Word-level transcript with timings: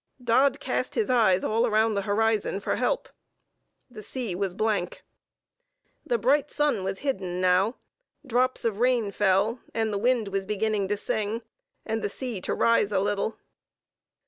Dodd 0.23 0.59
cast 0.59 0.95
his 0.95 1.11
eyes 1.11 1.43
all 1.43 1.69
round 1.69 1.95
the 1.95 2.01
horizon 2.01 2.59
for 2.59 2.77
help. 2.77 3.07
The 3.87 4.01
sea 4.01 4.33
was 4.33 4.55
blank. 4.55 5.03
The 6.03 6.17
bright 6.17 6.49
sun 6.49 6.83
was 6.83 6.97
hidden 7.05 7.39
now; 7.39 7.75
drops 8.25 8.65
of 8.65 8.79
rain 8.79 9.11
fell, 9.11 9.59
and 9.75 9.93
the 9.93 9.99
wind 9.99 10.29
was 10.29 10.47
beginning 10.47 10.87
to 10.87 10.97
sing; 10.97 11.43
and 11.85 12.01
the 12.01 12.09
sea 12.09 12.41
to 12.41 12.53
rise 12.55 12.91
a 12.91 12.99
little. 12.99 13.37